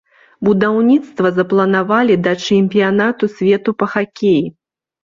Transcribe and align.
Будаўніцтва 0.47 1.31
запланавалі 1.35 2.15
да 2.29 2.35
чэмпіянату 2.51 3.33
свету 3.39 3.69
па 3.85 3.95
хакеі. 3.95 4.47